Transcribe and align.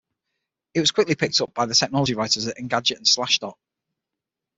It 0.73 0.79
was 0.79 0.89
quickly 0.89 1.13
picked 1.13 1.39
up 1.41 1.53
by 1.53 1.67
the 1.67 1.75
technology 1.75 2.15
writers 2.15 2.47
at 2.47 2.57
Engadget 2.57 2.97
and 2.97 3.05
Slashdot. 3.05 3.53